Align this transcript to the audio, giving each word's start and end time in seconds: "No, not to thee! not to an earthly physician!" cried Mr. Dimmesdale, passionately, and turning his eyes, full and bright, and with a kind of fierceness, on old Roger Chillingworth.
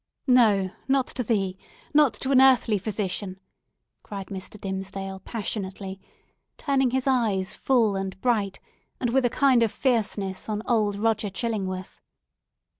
"No, 0.25 0.71
not 0.87 1.05
to 1.09 1.21
thee! 1.21 1.59
not 1.93 2.15
to 2.15 2.31
an 2.31 2.41
earthly 2.41 2.79
physician!" 2.79 3.39
cried 4.01 4.29
Mr. 4.29 4.59
Dimmesdale, 4.59 5.19
passionately, 5.19 5.99
and 6.01 6.57
turning 6.57 6.89
his 6.89 7.05
eyes, 7.05 7.53
full 7.53 7.95
and 7.95 8.19
bright, 8.19 8.59
and 8.99 9.11
with 9.11 9.25
a 9.25 9.29
kind 9.29 9.61
of 9.61 9.71
fierceness, 9.71 10.49
on 10.49 10.63
old 10.67 10.95
Roger 10.95 11.29
Chillingworth. 11.29 12.01